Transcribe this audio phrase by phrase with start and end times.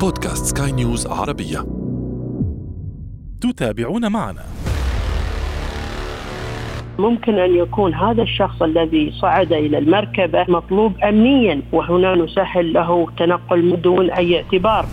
[0.00, 1.58] بودكاست سكاي نيوز عربية.
[3.40, 4.42] تتابعون معنا.
[6.98, 13.76] ممكن أن يكون هذا الشخص الذي صعد إلى المركبة مطلوب أمنيا وهنا نسهل له تنقل
[13.76, 14.86] بدون أي اعتبار.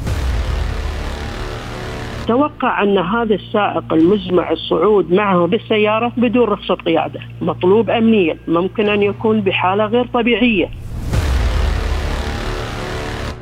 [2.28, 7.20] توقع أن هذا السائق المزمع الصعود معه بالسيارة بدون رخصة قيادة.
[7.42, 10.70] مطلوب أمنيا ممكن أن يكون بحالة غير طبيعية.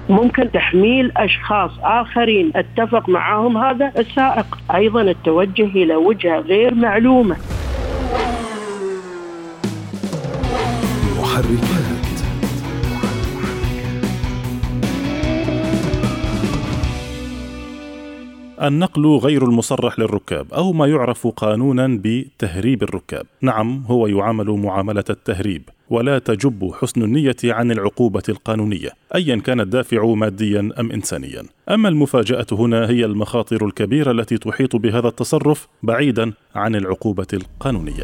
[0.09, 2.51] ممكن تحميل أشخاص آخرين.
[2.55, 4.57] أتفق معهم هذا السائق.
[4.75, 7.35] أيضا التوجه إلى وجهة غير معلومة.
[11.19, 11.82] محركات
[18.63, 23.25] النقل غير المصرح للركاب أو ما يعرف قانونا بتهريب الركاب.
[23.41, 30.05] نعم هو يعامل معاملة التهريب ولا تجب حسن النية عن العقوبة القانونية ايا كان الدافع
[30.05, 31.43] ماديا أم انسانيا.
[31.69, 38.03] أما المفاجأة هنا هي المخاطر الكبيرة التي تحيط بهذا التصرف بعيدا عن العقوبة القانونية.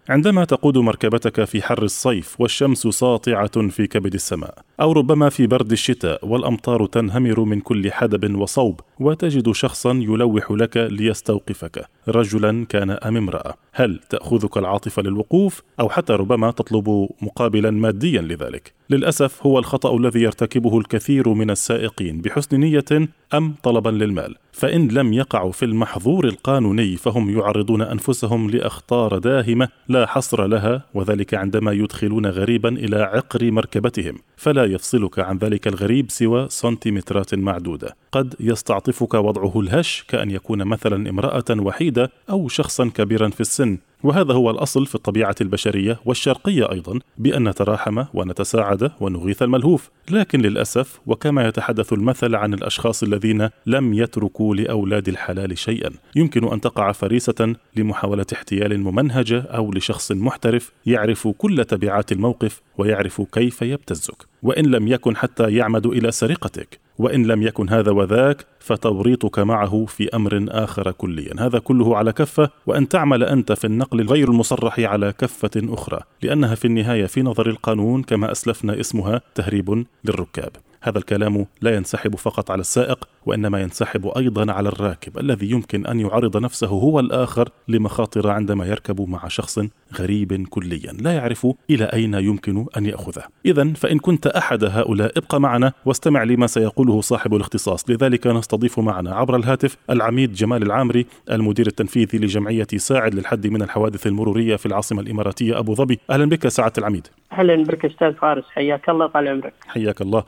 [0.09, 5.71] عندما تقود مركبتك في حر الصيف والشمس ساطعة في كبد السماء أو ربما في برد
[5.71, 11.85] الشتاء والأمطار تنهمر من كل حدب وصوب وتجد شخصا يلوح لك ليستوقفك.
[12.07, 13.53] رجلا كان أم امرأة.
[13.73, 18.73] هل تأخذك العاطفة للوقوف؟ أو حتى ربما تطلب مقابلا ماديا لذلك.
[18.91, 24.35] للأسف هو الخطأ الذي يرتكبه الكثير من السائقين بحسن نية أم طلبا للمال.
[24.51, 31.33] فإن لم يقعوا في المحظور القانوني فهم يعرضون أنفسهم لأخطار داهمة لا حصر لها وذلك
[31.33, 34.17] عندما يدخلون غريبا إلى عقر مركبتهم.
[34.37, 37.95] فلا يفصلك عن ذلك الغريب سوى سنتيمترات معدودة.
[38.11, 43.77] قد يستعطفك وضعه الهش كأن يكون مثلا امرأة وحيدة أو شخصا كبيرا في السن.
[44.03, 50.99] وهذا هو الأصل في الطبيعة البشرية والشرقية أيضا بأن نتراحم ونتساعد ونغيث الملهوف، لكن للأسف
[51.05, 57.55] وكما يتحدث المثل عن الأشخاص الذين لم يتركوا لأولاد الحلال شيئا، يمكن أن تقع فريسة
[57.75, 64.87] لمحاولة احتيال ممنهجة أو لشخص محترف يعرف كل تبعات الموقف ويعرف كيف يبتزك، وإن لم
[64.87, 70.91] يكن حتى يعمد إلى سرقتك، وإن لم يكن هذا وذاك فتوريطك معه في أمر آخر
[70.91, 75.99] كليا، هذا كله على كفة وأن تعمل أنت في النقل الغير المصرح على كفة أخرى،
[76.21, 80.51] لأنها في النهاية في نظر القانون كما أسلفنا اسمها تهريب للركاب.
[80.81, 85.99] هذا الكلام لا ينسحب فقط على السائق وإنما ينسحب أيضا على الراكب الذي يمكن أن
[85.99, 89.59] يعرض نفسه هو الآخر لمخاطر عندما يركب مع شخص
[89.99, 93.23] غريب كليا لا يعرف إلى أين يمكن أن يأخذه.
[93.45, 99.15] اذا فإن كنت أحد هؤلاء ابق معنا واستمع لما سيقوله صاحب الاختصاص، لذلك نستضيف معنا
[99.15, 105.01] عبر الهاتف العميد جمال العامري المدير التنفيذي لجمعية ساعد للحد من الحوادث المرورية في العاصمة
[105.01, 105.99] الإماراتية أبو ظبي.
[106.09, 107.07] أهلا بك سعادة العميد.
[107.31, 110.23] أهلا بك أستاذ فارس حياك الله طال عمرك حياك الله.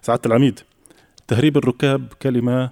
[0.00, 0.60] سعادة العميد
[1.28, 2.70] تهريب الركاب كلمة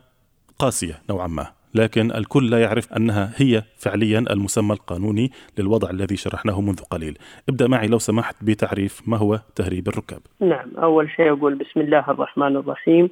[0.58, 6.60] قاسية نوعا ما لكن الكل لا يعرف أنها هي فعليا المسمى القانوني للوضع الذي شرحناه
[6.60, 7.18] منذ قليل.
[7.48, 10.20] ابدأ معي لو سمحت بتعريف ما هو تهريب الركاب.
[10.40, 13.10] نعم أول شيء أقول بسم الله الرحمن الرحيم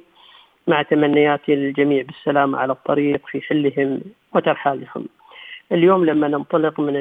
[0.67, 4.01] مع تمنياتي للجميع بالسلامه على الطريق في حلهم
[4.35, 5.05] وترحالهم.
[5.71, 6.95] اليوم لما ننطلق من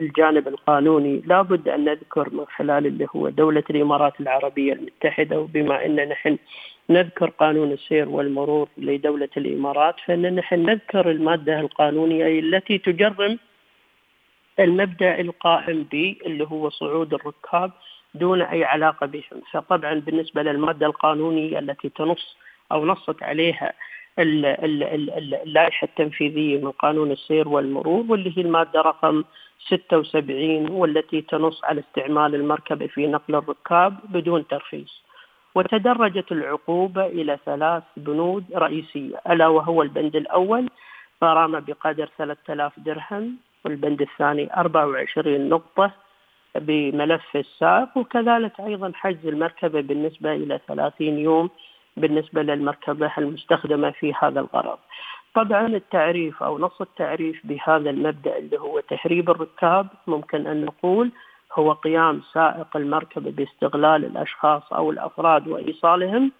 [0.00, 6.08] الجانب القانوني لابد أن نذكر من خلال اللي هو دولة الإمارات العربية المتحدة وبما ان
[6.08, 6.38] نحن
[6.90, 13.38] نذكر قانون السير والمرور لدولة الإمارات فإن نحن نذكر المادة القانونية التي تجرم
[14.58, 17.70] المبدأ القائم به اللي هو صعود الركاب
[18.14, 22.36] دون أي علاقة بهم، فطبعا بالنسبة للمادة القانونية التي تنص
[22.72, 23.72] أو نصت عليها
[24.18, 29.24] اللائحة التنفيذية من قانون السير والمرور واللي هي المادة رقم
[29.66, 35.02] 76 والتي تنص على استعمال المركبة في نقل الركاب بدون ترخيص.
[35.54, 40.70] وتدرجت العقوبة إلى ثلاث بنود رئيسية ألا وهو البند الأول
[41.24, 45.90] غرامه بقدر 3000 درهم والبند الثاني 24 نقطة
[46.54, 51.50] بملف السائق وكذلك أيضا حجز المركبة بالنسبة إلى 30 يوم
[51.98, 54.78] بالنسبة للمركبه المستخدمة في هذا الغرض.
[55.34, 61.10] طبعا التعريف أو نص التعريف بهذا المبدأ اللي هو تهريب الركاب ممكن أن نقول
[61.52, 66.32] هو قيام سائق المركبة باستغلال الأشخاص أو الأفراد وإيصالهم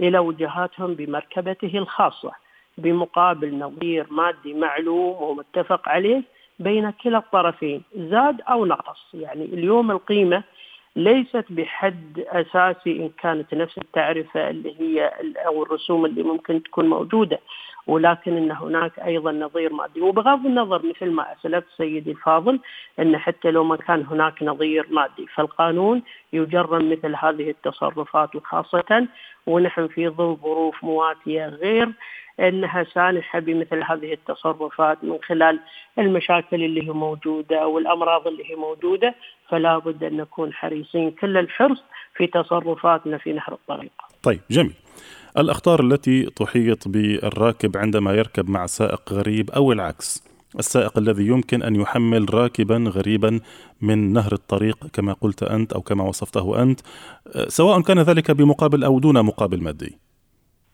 [0.00, 2.32] إلى وجهاتهم بمركبته الخاصة
[2.78, 6.22] بمقابل نظير مادي معلوم ومتفق عليه
[6.58, 10.42] بين كلا الطرفين زاد أو نقص يعني اليوم القيمة
[10.96, 15.12] ليست بحد أساسي إن كانت نفس التعرفة اللي هي
[15.46, 17.38] أو الرسوم اللي ممكن تكون موجودة.
[17.86, 22.60] ولكن إن هناك أيضا نظير مادي وبغض النظر مثل ما أسلفت سيدي الفاضل
[23.00, 26.02] إن حتى لو ما كان هناك نظير مادي فالقانون
[26.32, 29.06] يجرم مثل هذه التصرفات وخاصة
[29.46, 31.88] ونحن في ظل ظروف مواتية غير
[32.40, 35.60] إنها سانحة بمثل هذه التصرفات من خلال
[35.98, 39.14] المشاكل اللي هي موجودة والأمراض اللي هي موجودة.
[39.52, 41.82] فلا بد أن نكون حريصين كل الحرص
[42.16, 43.92] في تصرفاتنا في نهر الطريق.
[44.22, 44.74] طيب جميل.
[45.38, 50.32] الأخطار التي تحيط بالراكب عندما يركب مع سائق غريب أو العكس.
[50.58, 53.40] السائق الذي يمكن أن يحمل راكبا غريبا
[53.80, 56.80] من نهر الطريق كما قلت أنت أو كما وصفته أنت
[57.48, 59.98] سواء كان ذلك بمقابل أو دون مقابل مادي.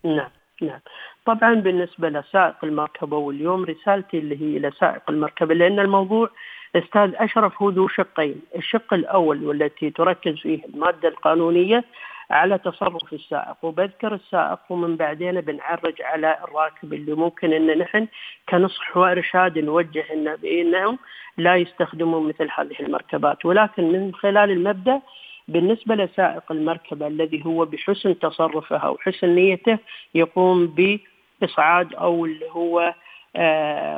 [0.05, 0.31] نعم
[0.63, 0.81] نعم
[1.27, 6.31] طبعا بالنسبة لسائق المركبة واليوم رسالتي اللي هي إلى سائق المركبة لأن الموضوع
[6.77, 11.85] أستاذ أشرف هو ذو شقين، الشق الأول والتي تركز فيه المادة القانونية
[12.31, 13.57] على تصرف السائق.
[13.63, 18.07] وبذكر السائق ومن بعدين بنعرج على الراكب اللي ممكن إن نحن
[18.49, 20.99] كنصح وإرشاد نوجه لنا بانهم
[21.37, 23.45] لا يستخدموا مثل هذه المركبات.
[23.45, 25.01] ولكن من خلال المبدأ
[25.49, 29.79] بالنسبة لسائق المركبة الذي هو بحسن تصرفه أو حسن نيته
[30.15, 32.95] يقوم بإصعاد أو اللي هو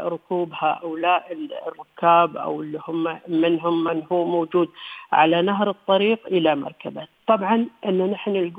[0.04, 4.68] ركوب هؤلاء الركاب أو اللي هم منهم من هو موجود
[5.12, 8.52] على نهر الطريق إلى مركبة، طبعا إن نحن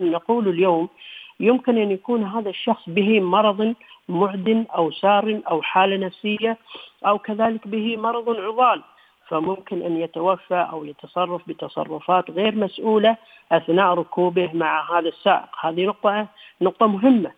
[0.00, 0.88] نقول اليوم
[1.40, 3.74] يمكن أن يكون هذا الشخص به مرض
[4.08, 6.58] معدن أو سار أو حالة نفسية
[7.06, 8.82] أو كذلك به مرض عضال.
[9.28, 13.16] فممكن أن يتوفى أو يتصرف بتصرفات غير مسؤولة
[13.52, 16.26] أثناء ركوبه مع هذا السائق، هذه نقطة
[16.60, 17.30] نقطة مهمة.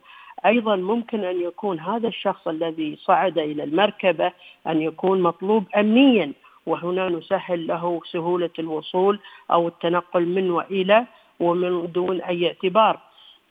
[0.47, 4.33] أيضا ممكن أن يكون هذا الشخص الذي صعد إلى المركبة
[4.67, 6.33] أن يكون مطلوب امنيا
[6.67, 9.21] وهنا نسهل له سهولة الوصول
[9.51, 11.07] أو التنقل من وإلى
[11.41, 13.01] ومن دون أي اعتبار.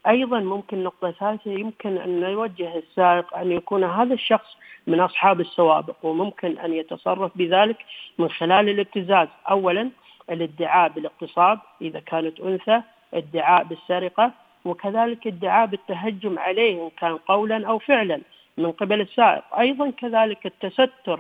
[0.08, 4.58] أيضا ممكن نقطة ثالثة يمكن أن نوجه السائق أن يكون هذا الشخص
[4.88, 7.78] من أصحاب السوابق وممكن أن يتصرف بذلك
[8.18, 9.90] من خلال الابتزاز، اولا
[10.30, 12.82] الادعاء بالاغتصاب إذا كانت أنثى،
[13.14, 14.32] ادعاء بالسرقة،
[14.66, 18.22] وكذلك ادعاء بالتهجم عليه إن كان قولا أو فعلا
[18.58, 19.44] من قبل السائق.
[19.60, 21.20] أيضا كذلك التستر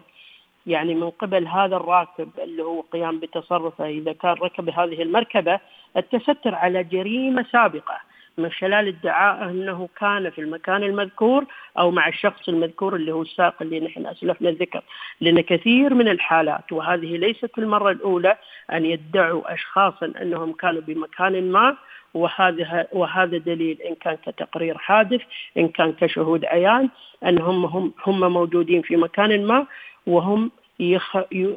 [0.67, 5.59] يعني من قبل هذا الراكب اللي هو قيام بتصرفه إذا كان ركب هذه المركبة
[5.97, 7.99] التستر على جريمة سابقة
[8.37, 11.45] من خلال ادعائه إنه كان في المكان المذكور
[11.79, 14.81] أو مع الشخص المذكور اللي هو السائق اللي نحن أسلفنا الذكر،
[15.21, 18.37] لأن كثير من الحالات وهذه ليست المرة الأولى
[18.73, 21.77] أن يدعوا اشخاصا أنهم كانوا بمكان ما
[22.13, 25.21] وهذا وهذا دليل إن كان كتقرير حادث
[25.57, 26.89] إن كان كشهود عيان
[27.25, 29.65] انهم هم هم موجودين في مكان ما
[30.07, 30.51] وهم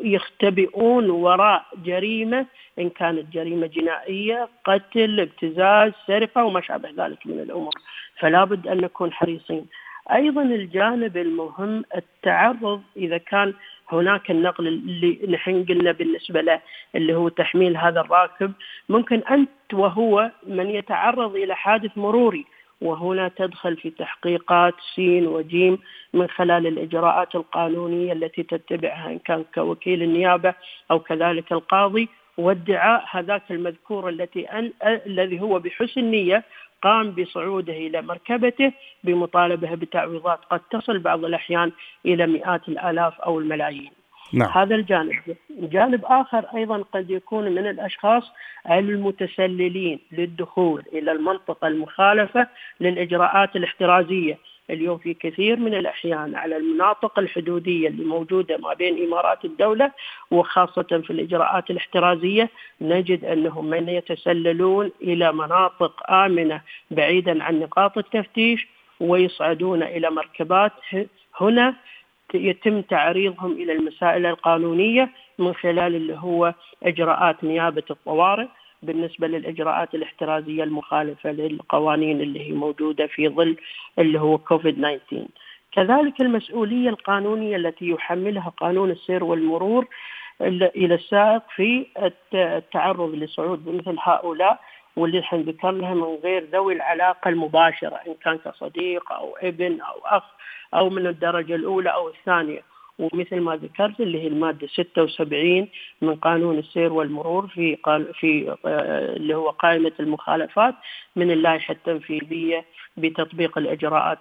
[0.03, 2.47] يختبئون وراء جريمة
[2.79, 7.73] إن كانت جريمة جنائية قتل ابتزاز سرقة وما شابه ذلك من الأمور.
[8.19, 9.67] فلا بد أن نكون حريصين.
[10.13, 13.55] أيضا الجانب المهم التعرض إذا كان
[13.93, 16.61] هناك النقل اللي نحن قلنا بالنسبة له
[16.95, 18.53] اللي هو تحميل هذا الراكب.
[18.89, 22.45] ممكن أنت وهو من يتعرض إلى حادث مروري
[22.81, 25.79] وهنا تدخل في تحقيقات سين وجيم
[26.15, 30.55] من خلال الإجراءات القانونية التي تتبعها إن كان كوكيل النيابة
[30.91, 32.09] أو كذلك القاضي.
[32.39, 34.73] وادعاء هذاك المذكور التي أن
[35.07, 36.45] الذي هو بحسن نيه
[36.83, 38.73] قام بصعوده إلى مركبته
[39.05, 41.73] بمطالبة بتعويضات قد تصل بعض الأحيان
[42.07, 43.91] إلى مئات الآلاف أو الملايين.
[44.33, 44.51] نعم.
[44.51, 48.23] هذا الجانب جانب آخر أيضا قد يكون من الأشخاص
[48.71, 52.47] المتسللين للدخول إلى المنطقة المخالفة
[52.81, 54.39] للإجراءات الاحترازية
[54.71, 59.93] اليوم في كثير من الأحيان على المناطق الحدودية اللي موجودة ما بين إمارات الدولة
[60.31, 62.51] وخاصة في الإجراءات الاحترازية
[62.81, 68.67] نجد أنهم من يتسللون إلى مناطق آمنة بعيدا عن نقاط التفتيش
[69.01, 70.73] ويصعدون إلى مركبات
[71.41, 71.75] هنا
[72.35, 78.47] يتم تعريضهم إلى المسائل القانونية من خلال اللي هو إجراءات نيابة الطوارئ.
[78.83, 83.57] بالنسبة للإجراءات الاحترازية المخالفة للقوانين اللي هي موجودة في ظل
[83.99, 85.27] اللي هو كوفيد 19.
[85.73, 89.87] كذلك المسؤولية القانونية التي يحملها قانون السير والمرور
[90.41, 91.87] إلى السائق في
[92.35, 94.61] التعرض لصعود مثل هؤلاء
[94.97, 100.23] واللي إحنا ذكرناها من غير ذوي العلاقة المباشرة إن كان كصديق أو ابن أو أخ
[100.75, 102.63] أو من الدرجة الأولى أو الثانية
[102.99, 105.69] ومثل ما ذكرت اللي هي المادة 76
[106.03, 107.77] من قانون السير والمرور في
[108.21, 110.75] في آه، اللي هو قائمة المخالفات
[111.17, 112.65] من اللائحة التنفيذية
[112.97, 114.19] بتطبيق الإجراءات.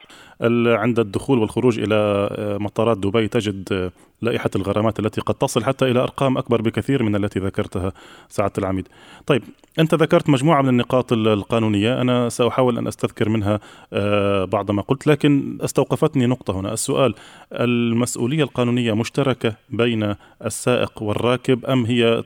[0.68, 1.96] عند الدخول والخروج إلى
[2.32, 7.04] آه، مطارات دبي تجد آه، لائحة الغرامات التي قد تصل حتى إلى أرقام أكبر بكثير
[7.04, 7.94] من التي ذكرتها
[8.30, 8.88] سعادة العميد.
[9.26, 9.44] طيب
[9.80, 13.60] أنت ذكرت مجموعة من النقاط القانونية أنا سأحاول أن أستذكر منها
[13.94, 16.74] آه، بعض ما قلت لكن استوقفتني نقطة هنا.
[16.74, 17.16] السؤال
[17.54, 22.24] المسؤولية القانونية مشتركة بين السائق والراكب أم هي آه،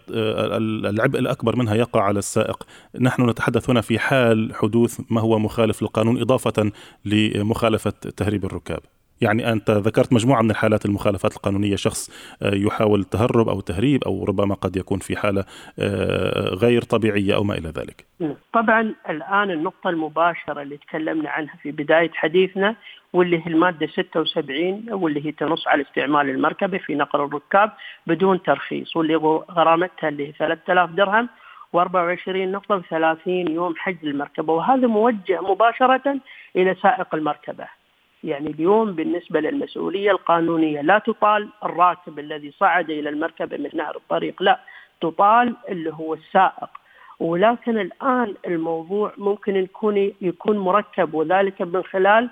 [0.58, 2.64] العبء الأكبر منها يقع على السائق؟
[3.00, 6.72] نحن نتحدث هنا في حال حدوث ما هو مخالف للقانون إضافة
[7.06, 8.80] لمخالفة تهريب الركاب.
[9.22, 12.10] يعني أنت ذكرت مجموعة من الحالات المخالفات القانونية شخص
[12.44, 15.46] آه، يحاول تهرب أو تهريب أو ربما قد يكون في حالة
[15.80, 18.06] آه، غير طبيعية أو ما إلى ذلك.
[18.54, 22.76] طبعا الآن النقطة المباشرة اللي تكلمنا عنها في بداية حديثنا
[23.14, 27.72] واللي هي المادة 76 واللي هي تنص على استعمال المركبة في نقل الركاب
[28.08, 29.16] بدون ترخيص واللي
[29.52, 31.30] غرامتها اللي هي 3000 درهم
[31.78, 34.54] و24 نقطة و30 يوم حجز المركبة.
[34.54, 36.20] وهذا موجه مباشرة
[36.56, 37.66] إلى سائق المركبة.
[38.26, 44.44] يعني اليوم بالنسبة للمسؤولية القانونية لا تطال الراكب الذي صعد إلى المركبة من نهر الطريق
[44.44, 44.60] لا
[45.02, 46.70] تطال اللي هو السائق.
[47.20, 52.30] ولكن الآن الموضوع ممكن يكون يكون مركب وذلك من خلال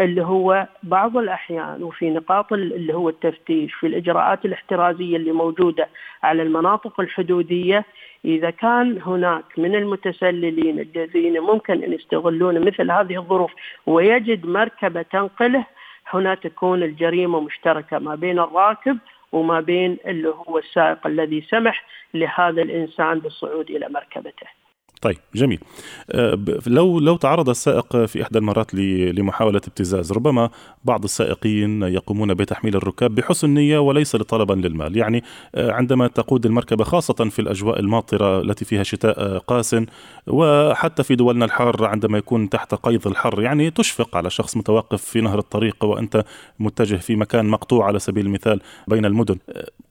[0.00, 5.88] اللي هو بعض الأحيان وفي نقاط اللي هو التفتيش في الإجراءات الاحترازية اللي موجودة
[6.22, 7.84] على المناطق الحدودية
[8.24, 13.52] إذا كان هناك من المتسللين الذين ممكن أن يستغلون مثل هذه الظروف
[13.86, 15.66] ويجد مركبة تنقله
[16.06, 18.98] هنا تكون الجريمة مشتركة ما بين الراكب
[19.32, 21.84] وما بين اللي هو السائق الذي سمح
[22.14, 24.59] لهذا الإنسان بالصعود إلى مركبته.
[25.00, 25.58] طيب جميل.
[26.10, 30.50] آه، لو لو تعرض السائق في إحدى المرات لمحاولة ابتزاز ربما
[30.84, 34.96] بعض السائقين يقومون بتحميل الركاب بحسن نيه وليس طلبا للمال.
[34.96, 39.76] يعني آه، عندما تقود المركبة خاصة في الأجواء الماطرة التي فيها شتاء آه، قاس
[40.26, 45.20] وحتى في دولنا الحاره عندما يكون تحت قيظ الحر يعني تشفق على شخص متوقف في
[45.20, 46.24] نهر الطريق وأنت
[46.58, 49.36] متجه في مكان مقطوع على سبيل المثال بين المدن.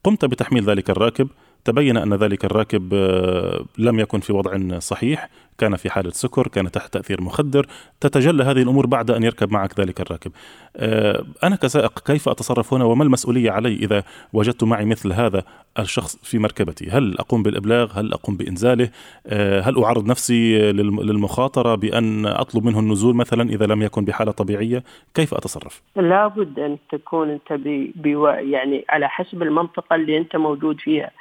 [0.03, 1.27] قمت بتحميل ذلك الراكب؟
[1.65, 6.71] تبين أن ذلك الراكب آه، لم يكن في وضع صحيح كان في حالة سكر كان
[6.71, 7.67] تحت تأثير مخدر.
[8.01, 10.31] تتجلى هذه الأمور بعد أن يركب معك ذلك الراكب.
[10.75, 15.43] آه، أنا كسائق كيف أتصرف هنا وما المسؤولية علي إذا وجدت معي مثل هذا
[15.79, 18.89] الشخص في مركبتي؟ هل أقوم بالإبلاغ؟ هل أقوم بإنزاله؟
[19.27, 24.83] آه، هل أعرض نفسي للمخاطرة بأن أطلب منه النزول مثلا إذا لم يكن بحالة طبيعية؟
[25.13, 27.53] كيف أتصرف؟ لابد أن تكون أنت
[27.95, 28.15] بي
[28.51, 31.11] يعني على حسب المنطقة اللي أنت موجود فيها.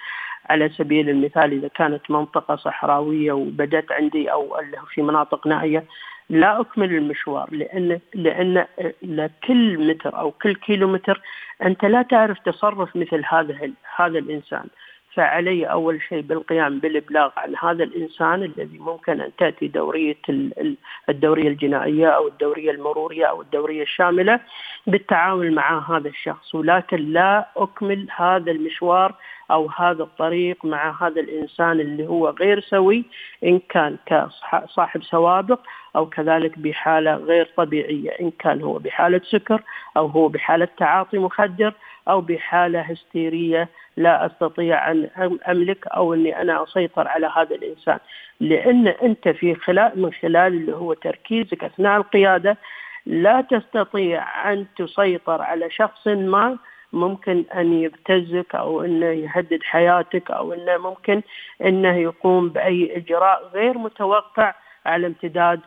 [0.51, 4.57] على سبيل المثال إذا كانت منطقة صحراوية وبدأت عندي أو
[4.95, 5.85] في مناطق نائية
[6.31, 8.67] لا أكمل المشوار لأن لأن
[9.03, 11.21] لكل متر أو كل كيلو متر
[11.63, 14.65] أنت لا تعرف تصرف مثل هذا هذا الإنسان.
[15.19, 20.17] فعلي أول شيء بالقيام بالإبلاغ عن هذا الإنسان الذي ممكن أن تأتي دورية
[21.09, 24.41] الدورية الجنائية أو الدورية المرورية أو الدورية الشاملة
[24.87, 26.55] بالتعامل مع هذا الشخص.
[26.55, 29.15] ولكن لا أكمل هذا المشوار
[29.51, 33.05] أو هذا الطريق مع هذا الإنسان اللي هو غير سوي
[33.45, 35.61] إن كان كصاحب سوابق
[35.97, 39.63] أو كذلك بحالة غير طبيعية إن كان هو بحالة سكر
[39.97, 41.75] أو هو بحالة تعاطي مخدر
[42.09, 45.09] أو بحالة هستيرية لا أستطيع أن
[45.49, 47.99] أملك أو إني أنا أسيطر على هذا الإنسان
[48.41, 52.57] لأن أنت في خلال من خلال اللي هو تركيزك أثناء القيادة
[53.07, 56.59] لا تستطيع أن تسيطر على شخص ما
[56.93, 61.23] ممكن أن يبتزك أو إنه يهدد حياتك أو إنه ممكن
[61.65, 64.55] إنه يقوم بأي إجراء غير متوقع
[64.87, 65.61] على امتداد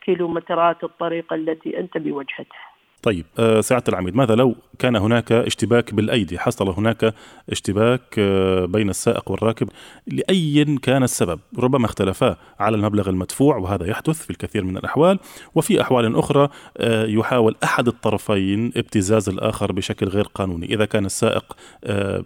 [0.00, 2.67] كيلومترات الطريق التي أنت بوجهتها.
[3.02, 7.14] طيب آه، سعادة العميد ماذا لو كان هناك اشتباك بالأيدي؟ حصل هناك
[7.50, 9.68] اشتباك آه، بين السائق والراكب
[10.06, 15.18] لأي كان السبب؟ ربما اختلفا على المبلغ المدفوع وهذا يحدث في الكثير من الأحوال
[15.54, 20.66] وفي أحوال أخرى آه، يحاول أحد الطرفين ابتزاز الآخر بشكل غير قانوني.
[20.66, 21.56] إذا كان السائق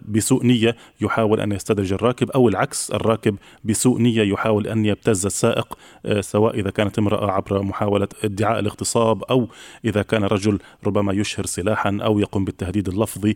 [0.07, 5.77] بسوء نية يحاول أن يستدرج الراكب أو العكس الراكب بسوء نية يحاول أن يبتز السائق
[6.19, 9.47] سواء إذا كانت امرأة عبر محاولة ادعاء الاغتصاب أو
[9.85, 13.35] إذا كان رجل ربما يشهر سلاحا أو يقوم بالتهديد اللفظي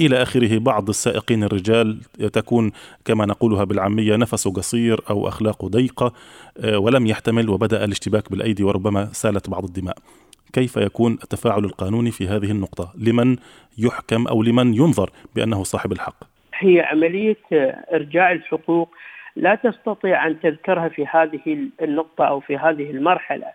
[0.00, 2.00] إلى آخره بعض السائقين الرجال
[2.32, 2.72] تكون
[3.04, 6.12] كما نقولها بالعامية نفسه قصير أو أخلاقه ضيقة
[6.64, 9.96] آه، ولم يحتمل وبدأ الاشتباك بالأيدي وربما سالت بعض الدماء.
[10.52, 13.36] كيف يكون التفاعل القانوني في هذه النقطة؟ لمن
[13.78, 16.24] يحكم أو لمن ينظر بأنه صاحب الحق؟
[16.54, 17.36] هي عملية
[17.92, 18.88] إرجاع الحقوق
[19.36, 23.46] لا تستطيع أن تذكرها في هذه النقطة أو في هذه المرحلة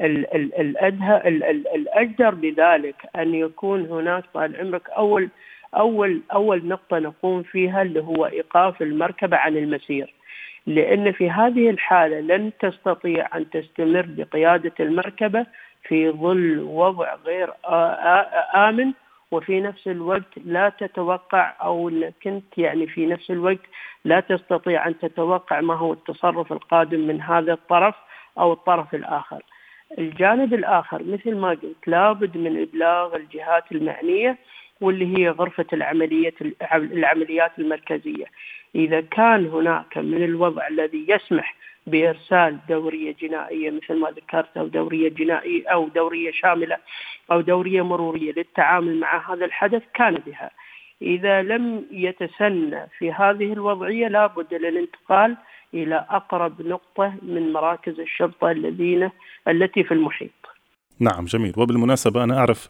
[0.00, 1.28] الأدهى
[1.74, 5.28] الأجدر بذلك أن يكون هناك طال عمرك أول
[5.76, 10.14] اول أول نقطة نقوم فيها اللي هو إيقاف المركبة عن المسير
[10.66, 15.46] لأن في هذه الحالة لن تستطيع أن تستمر بقيادة المركبة
[15.82, 17.50] في ظل وضع غير
[18.56, 18.92] آمن
[19.30, 21.90] وفي نفس الوقت لا تتوقع أو
[22.22, 23.60] كنت يعني في نفس الوقت
[24.04, 27.94] لا تستطيع أن تتوقع ما هو التصرف القادم من هذا الطرف
[28.38, 29.42] أو الطرف الآخر.
[29.98, 34.38] الجانب الآخر مثل ما قلت لابد من إبلاغ الجهات المعنية
[34.80, 36.34] واللي هي غرفة العمليات
[36.72, 38.24] العمليات المركزية.
[38.74, 41.54] إذا كان هناك من الوضع الذي يسمح
[41.86, 46.76] بإرسال دورية جنائية مثل ما ذكرت أو دورية جنائية أو دورية شاملة
[47.32, 50.50] أو دورية مرورية للتعامل مع هذا الحدث كان بها.
[51.02, 55.36] إذا لم يتسنى في هذه الوضعية لابد للانتقال
[55.74, 59.10] إلى أقرب نقطة من مراكز الشرطة الذين
[59.48, 60.30] التي في المحيط.
[61.00, 62.68] نعم جميل وبالمناسبة أنا أعرف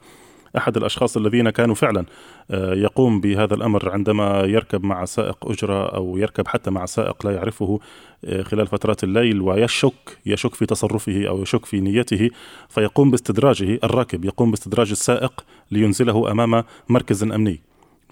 [0.56, 2.04] أحد الأشخاص الذين كانوا فعلا
[2.50, 7.32] آه، يقوم بهذا الأمر عندما يركب مع سائق أجرة أو يركب حتى مع سائق لا
[7.32, 7.80] يعرفه
[8.24, 12.30] آه، خلال فترات الليل ويشك يشك في تصرفه أو يشك في نيته
[12.68, 17.60] فيقوم باستدراجه الراكب يقوم باستدراج السائق لينزله أمام مركز أمني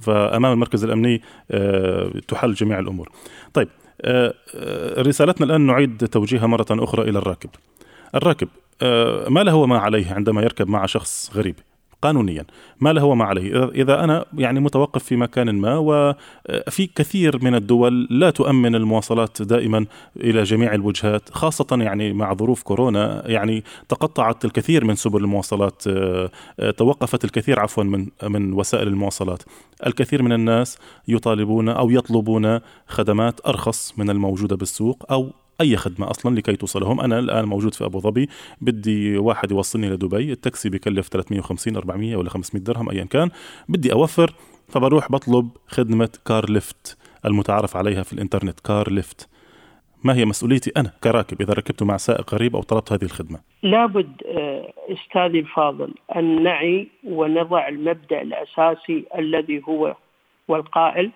[0.01, 3.11] فأمام المركز الأمني آه، تحل جميع الأمور.
[3.55, 3.69] طيب
[4.99, 7.51] رسالتنا الآن نعيد توجيهها مرة أخرى إلى الراكب.
[8.15, 8.49] الراكب
[9.29, 11.55] ما له وما عليه عندما يركب مع شخص غريب
[12.03, 12.45] قانونيا.
[12.81, 13.65] ما له وما عليه.
[13.65, 19.87] إذا أنا يعني متوقف في مكان ما وفي كثير من الدول لا تؤمن المواصلات دائما
[20.17, 23.23] إلى جميع الوجهات خاصة يعني مع ظروف كورونا.
[23.27, 25.83] يعني تقطعت الكثير من سبل المواصلات
[26.77, 29.43] توقفت الكثير عفوا من من وسائل المواصلات.
[29.87, 30.79] الكثير من الناس
[31.09, 35.31] يطالبون أو يطلبون خدمات أرخص من الموجودة بالسوق أو
[35.61, 37.01] أي خدمة أصلا لكي توصلهم.
[37.01, 38.29] أنا الآن موجود في أبو ظبي
[38.61, 40.33] بدي واحد يوصلني لدبي.
[40.33, 43.31] التاكسي بكلف 350 400 ولا 500 درهم ايا كان.
[43.69, 44.35] بدي أوفر
[44.69, 48.61] فبروح بطلب خدمة car lift المتعارف عليها في الإنترنت.
[48.61, 49.29] car lift.
[50.05, 54.23] ما هي مسؤوليتي أنا كراكب؟ إذا ركبت مع سائق غريب أو طلبت هذه الخدمة؟ لابد
[54.27, 59.97] آه، أستاذي الفاضل أن نعي ونضع المبدأ الأساسي الذي هو
[60.49, 61.11] والقائل.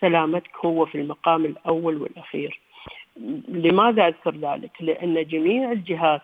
[0.00, 2.60] سلامتك هو في المقام الأول والأخير.
[3.48, 6.22] لماذا أذكر ذلك؟ لأن جميع الجهات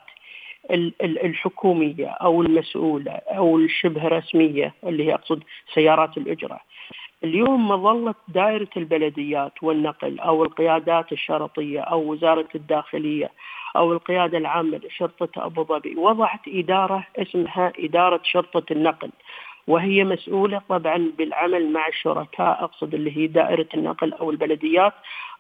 [1.00, 5.42] الحكومية أو المسؤولة أو الشبه رسمية اللي هي أقصد
[5.74, 6.61] سيارات الإجرة
[7.24, 13.31] اليوم مظله دائرة البلديات والنقل أو القيادات الشرطية أو وزارة الداخلية
[13.76, 19.11] أو القيادة العامة لشرطة أبو ظبي وضعت إدارة اسمها إدارة شرطة النقل
[19.66, 24.92] وهي مسؤولة طبعا بالعمل مع الشركاء أقصد اللي هي دائرة النقل أو البلديات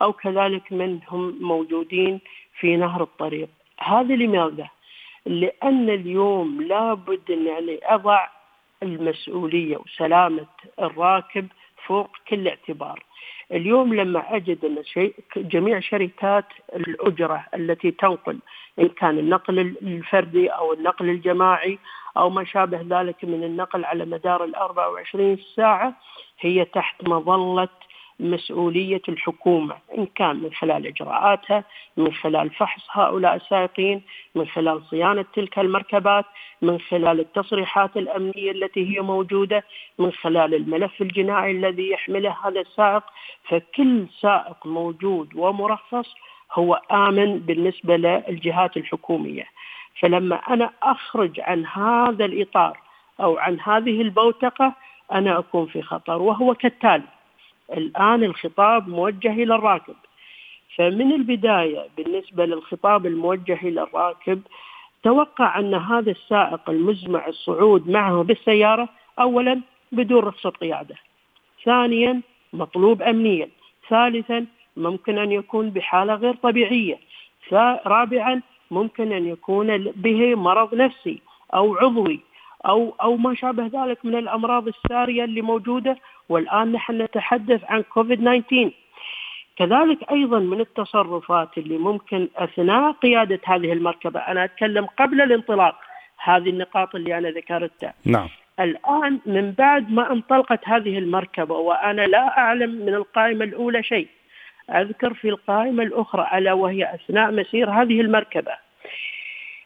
[0.02, 2.20] أو كذلك من هم موجودين
[2.60, 3.48] في نهر الطريق
[3.80, 4.68] هذا لماذا؟
[5.26, 8.26] لأن اليوم لابد أن يعني أضع
[8.82, 10.46] المسؤولية وسلامة
[10.80, 11.46] الراكب
[11.86, 13.04] فوق كل اعتبار
[13.52, 16.44] اليوم لما أجد أن شيء جميع شركات
[16.76, 18.38] الأجرة التي تنقل
[18.78, 21.78] إن كان النقل الفردي أو النقل الجماعي
[22.16, 25.94] أو ما شابه ذلك من النقل على مدار ال 24 ساعة
[26.40, 27.68] هي تحت مظلة
[28.20, 31.64] مسؤولية الحكومة إن كان من خلال إجراءاتها
[31.96, 34.02] من خلال فحص هؤلاء السائقين
[34.34, 36.24] من خلال صيانة تلك المركبات
[36.62, 39.64] من خلال التصريحات الأمنية التي هي موجودة
[39.98, 43.02] من خلال الملف الجنائي الذي يحمله هذا السائق.
[43.48, 46.14] فكل سائق موجود ومرخص
[46.52, 49.44] هو آمن بالنسبة للجهات الحكومية.
[50.00, 52.78] فلما أنا أخرج عن هذا الإطار
[53.20, 54.74] أو عن هذه البوتقة
[55.12, 57.08] أنا أكون في خطر وهو كالتالي
[57.72, 59.94] الآن الخطاب موجه إلى الراكب.
[60.76, 64.42] فمن البداية بالنسبة للخطاب الموجه إلى الراكب
[65.02, 68.88] توقع أن هذا السائق المزمع الصعود معه بالسيارة
[69.20, 69.60] أولا
[69.92, 70.94] بدون رخصة قيادة.
[71.64, 72.20] ثانيا
[72.52, 73.48] مطلوب أمنيا.
[73.88, 76.98] ثالثا ممكن أن يكون بحالة غير طبيعية.
[77.86, 81.20] رابعا ممكن أن يكون به مرض نفسي
[81.54, 82.20] أو عضوي
[82.66, 85.96] أو أو ما شابه ذلك من الأمراض السارية اللي موجودة.
[86.28, 88.70] والآن نحن نتحدث عن كوفيد 19
[89.56, 94.20] كذلك أيضا من التصرفات اللي ممكن أثناء قيادة هذه المركبة.
[94.20, 95.74] أنا أتكلم قبل الانطلاق.
[96.22, 97.94] هذه النقاط اللي أنا ذكرتها.
[98.04, 98.28] نعم.
[98.60, 104.08] الآن من بعد ما انطلقت هذه المركبة وأنا لا أعلم من القائمة الأولى شيء.
[104.70, 108.52] أذكر في القائمة الأخرى ألا وهي أثناء مسير هذه المركبة.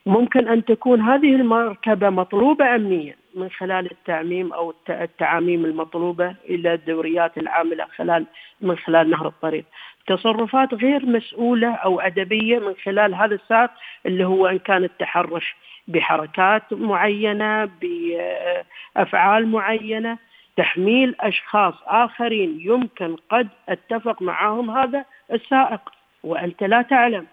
[0.07, 7.38] ممكن أن تكون هذه المركبة مطلوبة أمنيا من خلال التعميم أو التعاميم المطلوبة إلى الدوريات
[7.38, 8.27] العاملة خلال
[8.61, 9.64] من خلال نهر الطريق.
[10.07, 13.71] تصرفات غير مسؤولة أو أدبية من خلال هذا السائق
[14.07, 15.57] اللي هو إن كان التحرش
[15.88, 20.19] بحركات معينة بأفعال معينة.
[20.57, 25.81] تحميل أشخاص آخرين يمكن قد أتفق معهم هذا السائق
[26.25, 27.27] وأنت لا تعلم.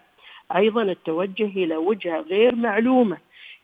[0.55, 3.17] أيضا التوجه إلى وجهة غير معلومة.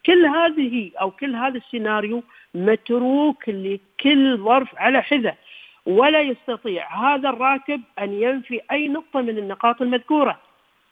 [0.05, 2.23] كل هذه أو كل هذا السيناريو
[2.55, 5.35] متروك لكل ظرف على حذة
[5.85, 10.39] ولا يستطيع هذا الراكب أن ينفي أي نقطة من النقاط المذكورة.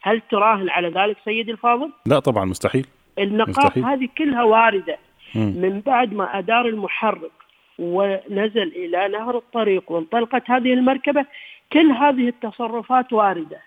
[0.02, 2.88] هل تراهن على ذلك سيدي الفاضل؟ لا طبعا مستحيل.
[3.20, 3.86] النقاط مستحيل.
[3.86, 4.98] هذه كلها واردة.
[5.36, 7.32] من بعد ما أدار المحرك
[7.80, 11.26] ونزل إلى نهر الطريق وانطلقت هذه المركبة
[11.74, 13.58] كل هذه التصرفات واردة.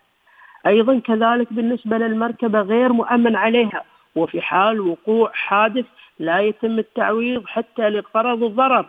[0.67, 3.85] أيضا كذلك بالنسبة للمركبة غير مؤمن عليها
[4.17, 5.85] وفي حال وقوع حادث
[6.19, 8.87] لا يتم التعويض حتى لغرض الضرر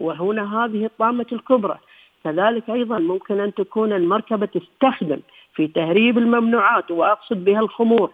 [0.00, 1.78] وهنا هذه الطامة الكبرى.
[2.24, 5.20] كذلك أيضا ممكن أن تكون المركبة تستخدم
[5.54, 8.10] في تهريب الممنوعات وأقصد بها الخمور.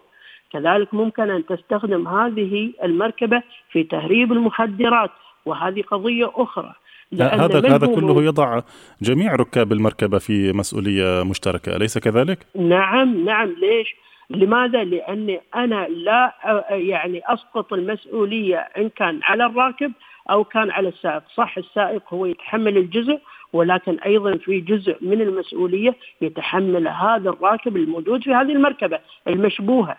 [0.52, 5.10] كذلك ممكن أن تستخدم هذه المركبة في تهريب المخدرات.
[5.46, 6.74] وهذه قضية أخرى
[7.20, 8.60] هذا هذا كله يضع
[9.02, 13.96] جميع ركاب المركبة في مسؤولية مشتركة أليس كذلك؟ نعم نعم ليش؟
[14.30, 16.34] لماذا؟ لأني أنا لا
[16.70, 19.92] يعني أسقط المسؤولية إن كان على الراكب
[20.30, 23.18] أو كان على السائق صح السائق هو يتحمل الجزء
[23.52, 29.98] ولكن أيضا في جزء من المسؤولية يتحمل هذا الراكب الموجود في هذه المركبة المشبوهة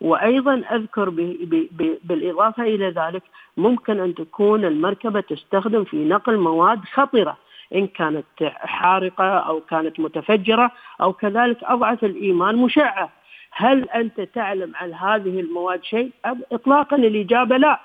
[0.00, 1.10] وأيضا أذكر
[2.04, 3.22] بالإضافة إلى ذلك
[3.56, 7.36] ممكن أن تكون المركبة تستخدم في نقل مواد خطرة
[7.74, 8.24] إن كانت
[8.56, 13.12] حارقة أو كانت متفجرة أو كذلك أضعف الإيمان مشعة.
[13.50, 16.10] هل أنت تعلم عن هذه المواد شيء؟
[16.52, 17.80] اطلاقا الإجابة لا.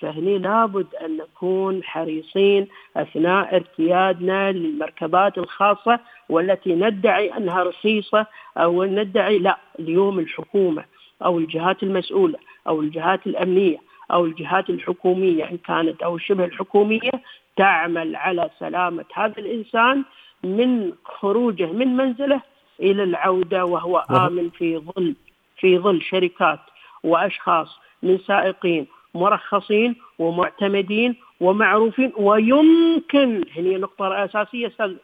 [0.00, 9.38] فهني لابد أن نكون حريصين أثناء ارتيادنا للمركبات الخاصة والتي ندعي أنها رخيصه أو ندعي
[9.38, 10.84] لا اليوم الحكومة
[11.24, 13.78] أو الجهات المسؤولة أو الجهات الأمنية
[14.12, 17.10] أو الجهات الحكومية إن كانت أو شبه الحكومية
[17.56, 20.04] تعمل على سلامة هذا الإنسان
[20.44, 22.40] من خروجه من منزله
[22.80, 25.14] إلى العودة وهو آمن في ظل
[25.58, 26.60] في ظل شركات
[27.04, 34.94] وأشخاص من سائقين مرخصين ومعتمدين ومعروفين ويمكن هي نقطة أساسية أستاذ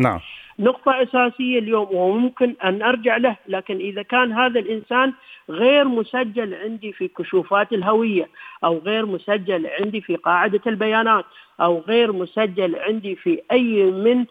[0.00, 0.20] نعم.
[0.58, 5.12] نقطة أساسية اليوم وممكن أن أرجع له لكن إذا كان هذا الإنسان
[5.50, 8.28] غير مسجل عندي في كشوفات الهوية
[8.64, 11.24] أو غير مسجل عندي في قاعدة البيانات
[11.60, 14.24] أو غير مسجل عندي في أي من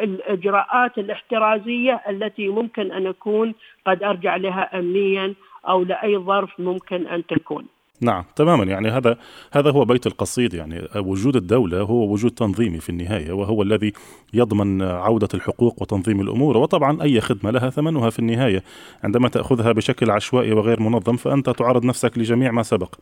[0.00, 3.54] الإجراءات الاحترازية التي ممكن أن أكون
[3.86, 5.34] قد أرجع لها أمنيا
[5.68, 7.66] أو لأي ظرف ممكن أن تكون
[8.04, 8.64] نعم تماما.
[8.64, 9.18] يعني هذا
[9.52, 10.54] هذا هو بيت القصيد.
[10.54, 13.92] يعني وجود الدولة هو وجود تنظيمي في النهاية وهو الذي
[14.34, 18.62] يضمن عودة الحقوق وتنظيم الأمور وطبعا أي خدمة لها ثمنها في النهاية.
[19.04, 22.94] عندما تأخذها بشكل عشوائي وغير منظم فأنت تعرض نفسك لجميع ما سبق.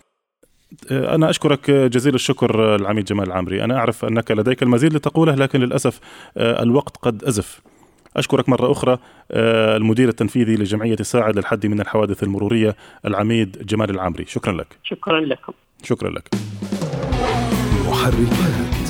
[0.90, 6.00] أنا أشكرك جزيل الشكر العميد جمال العمري أنا أعرف أنك لديك المزيد لتقوله لكن للأسف
[6.36, 7.60] الوقت قد أزف.
[8.16, 8.98] أشكرك مرة أخرى
[9.30, 14.24] آه، المدير التنفيذي لجمعية ساعد للحد من الحوادث المرورية العميد جمال العمري.
[14.24, 14.78] شكرا لك.
[14.82, 15.52] شكرا لكم.
[15.82, 16.28] شكرا لك.
[17.88, 18.81] محركات.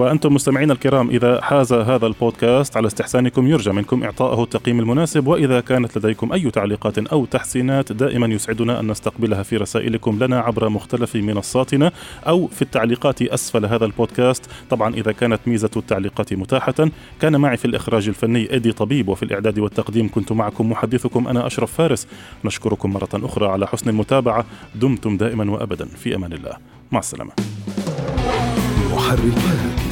[0.00, 5.60] وأنتم مستمعين الكرام إذا حاز هذا البودكاست على استحسانكم يرجى منكم إعطائه التقييم المناسب وإذا
[5.60, 11.16] كانت لديكم أي تعليقات أو تحسينات دائما يسعدنا أن نستقبلها في رسائلكم لنا عبر مختلف
[11.16, 11.92] منصاتنا
[12.26, 14.44] أو في التعليقات أسفل هذا البودكاست.
[14.70, 19.58] طبعا إذا كانت ميزة التعليقات متاحة كان معي في الإخراج الفني إيدي طبيب وفي الإعداد
[19.58, 22.06] والتقديم كنت معكم محدثكم أنا أشرف فارس.
[22.44, 24.44] نشكركم مرة أخرى على حسن المتابعة.
[24.74, 25.84] دمتم دائما وأبدا.
[25.86, 26.56] في أمان الله.
[26.92, 27.32] مع السلامة.
[28.92, 29.89] محركات.